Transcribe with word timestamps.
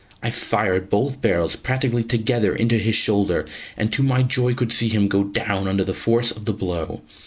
I 0.23 0.31
fired 0.31 0.89
both 0.89 1.21
barrels 1.21 1.55
practically 1.55 2.03
together 2.03 2.55
into 2.55 2.79
his 2.79 2.95
shoulder, 2.95 3.45
and 3.77 3.93
to 3.93 4.01
my 4.01 4.23
joy 4.23 4.55
could 4.55 4.71
see 4.71 4.87
him 4.89 5.07
go 5.07 5.23
down 5.23 5.67
under 5.67 5.83
the 5.83 5.93
force 5.93 6.31
of 6.31 6.45
the 6.45 6.53
blow. 6.53 7.01